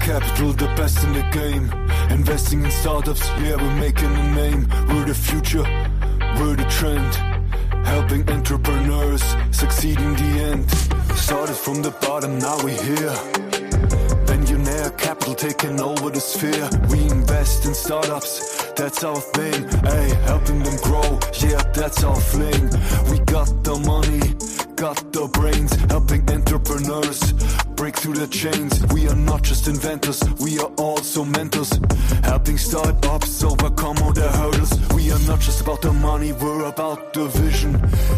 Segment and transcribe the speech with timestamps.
[0.00, 1.70] capital, the best in the game.
[2.10, 4.66] Investing in startups, yeah, we're making a name.
[4.88, 5.64] We're the future,
[6.38, 7.12] we're the trend.
[7.86, 10.70] Helping entrepreneurs succeed in the end.
[11.16, 13.14] Started from the bottom, now we're here.
[14.26, 16.68] Venionaire capital taking over the sphere.
[16.88, 19.68] We invest in startups, that's our thing.
[19.82, 22.70] Hey, helping them grow, yeah, that's our fling.
[23.10, 24.22] We got the money,
[24.80, 27.20] got the brains, helping entrepreneurs
[27.76, 28.72] break through the chains.
[28.94, 31.70] We are not just inventors, we are also mentors,
[32.24, 34.72] helping startups overcome all their hurdles.
[34.94, 37.74] We are not just about the money, we're about the vision,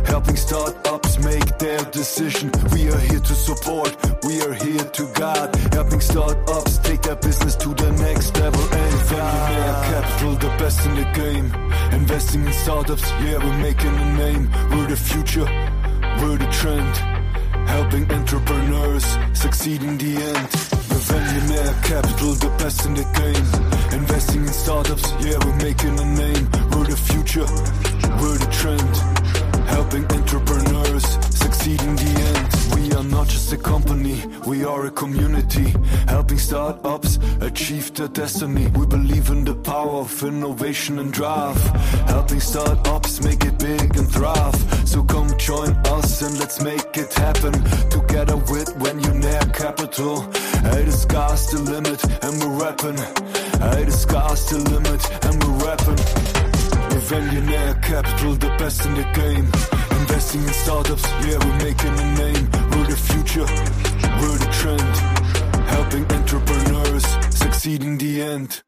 [0.06, 2.52] helping startups make their decision.
[2.72, 3.90] We are here to support,
[4.24, 8.62] we are here to guide, helping startups take their business to the next level.
[8.62, 11.48] And Venionaire capital, the best in the game.
[11.92, 14.48] Investing in startups, yeah, we're making a name.
[14.70, 15.46] We're the future,
[16.20, 16.96] we're the trend.
[17.68, 20.72] Helping entrepreneurs succeed in the end.
[20.90, 21.02] We're
[21.82, 23.48] capital, the best in the game.
[24.00, 26.44] Investing in startups, yeah, we're making a name.
[26.72, 27.48] We're the future,
[28.20, 28.94] we're the trend.
[29.68, 31.06] Helping entrepreneurs
[31.44, 32.48] succeed in the end.
[32.74, 35.74] We are not just a company, we are a community.
[36.08, 38.66] Helping startups achieve their destiny.
[38.68, 41.60] We believe in the power of innovation and drive.
[42.14, 44.51] Helping startups make it big and thrive.
[46.62, 47.52] Make it happen.
[47.90, 50.22] Together with Venionaire Capital.
[50.62, 52.98] Hey, the sky's the limit and we're rapping.
[53.58, 56.00] Hey, the sky's the limit and we're rapping.
[56.88, 59.46] We're Venionaire capital, the best in the game.
[60.00, 62.48] Investing in startups, yeah, we're making a name.
[62.70, 63.48] We're the future,
[64.20, 64.96] we're the trend.
[65.68, 68.62] Helping entrepreneurs succeed in the end.